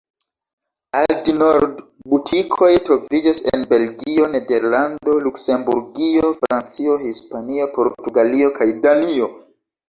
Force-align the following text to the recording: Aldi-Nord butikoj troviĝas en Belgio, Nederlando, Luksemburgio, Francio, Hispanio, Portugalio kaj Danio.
Aldi-Nord 0.99 1.75
butikoj 2.13 2.69
troviĝas 2.87 3.41
en 3.57 3.65
Belgio, 3.73 4.29
Nederlando, 4.37 5.15
Luksemburgio, 5.27 6.33
Francio, 6.41 6.97
Hispanio, 7.05 7.69
Portugalio 7.77 8.51
kaj 8.59 8.69
Danio. 8.89 9.31